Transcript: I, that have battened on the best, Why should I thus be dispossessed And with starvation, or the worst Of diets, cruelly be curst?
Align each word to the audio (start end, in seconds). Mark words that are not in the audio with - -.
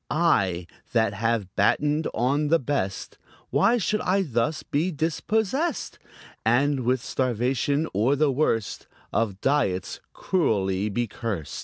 I, 0.09 0.65
that 0.93 1.13
have 1.13 1.55
battened 1.55 2.07
on 2.11 2.47
the 2.47 2.57
best, 2.57 3.19
Why 3.51 3.77
should 3.77 4.01
I 4.01 4.23
thus 4.23 4.63
be 4.63 4.89
dispossessed 4.91 5.99
And 6.43 6.79
with 6.85 7.03
starvation, 7.03 7.87
or 7.93 8.15
the 8.15 8.31
worst 8.31 8.87
Of 9.13 9.39
diets, 9.41 9.99
cruelly 10.11 10.89
be 10.89 11.05
curst? 11.05 11.59